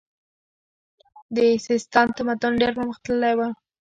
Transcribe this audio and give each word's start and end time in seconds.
د 1.35 1.37
سیستان 1.65 2.07
تمدن 2.17 2.51
ډیر 2.61 2.71
پرمختللی 2.77 3.33
و 3.35 3.39